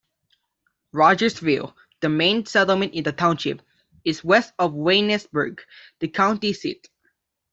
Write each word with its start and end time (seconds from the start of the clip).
Rogersville, 0.93 1.75
the 1.99 2.09
main 2.09 2.43
settlement 2.47 2.95
in 2.95 3.03
the 3.03 3.11
township, 3.11 3.61
is 4.03 4.23
west 4.23 4.51
of 4.57 4.71
Waynesburg, 4.71 5.59
the 5.99 6.07
county 6.07 6.53
seat. 6.53 6.89